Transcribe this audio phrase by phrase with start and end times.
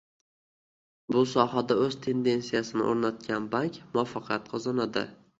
[1.15, 5.05] Bu sohada o'z tendentsiyasini o'rnatgan bank muvaffaqiyat qozonadi